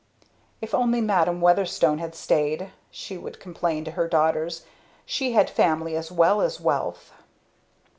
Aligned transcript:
"If 0.61 0.73
only 0.73 0.99
Madam 0.99 1.41
Weatherstone 1.41 1.99
had 1.99 2.15
stayed!" 2.15 2.71
she 2.89 3.19
would 3.19 3.39
complain 3.39 3.85
to 3.85 3.91
her 3.91 4.07
daughters. 4.07 4.65
"She 5.05 5.33
had 5.33 5.47
Family 5.47 5.95
as 5.95 6.11
well 6.11 6.41
as 6.41 6.59
Wealth." 6.59 7.11